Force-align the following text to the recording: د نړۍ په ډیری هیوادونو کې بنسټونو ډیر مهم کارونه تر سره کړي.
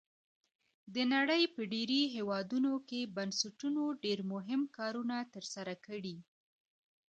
د 0.93 0.95
نړۍ 1.13 1.43
په 1.55 1.61
ډیری 1.71 2.01
هیوادونو 2.15 2.71
کې 2.89 3.11
بنسټونو 3.15 3.83
ډیر 4.03 4.19
مهم 4.33 4.61
کارونه 4.77 5.17
تر 5.33 5.43
سره 5.53 5.73
کړي. 5.85 6.17